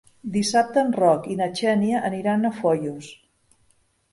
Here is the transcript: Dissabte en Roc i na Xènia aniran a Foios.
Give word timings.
Dissabte 0.35 0.79
en 0.83 0.89
Roc 1.01 1.27
i 1.35 1.37
na 1.41 1.49
Xènia 1.61 2.01
aniran 2.09 2.49
a 2.49 2.51
Foios. 2.63 3.11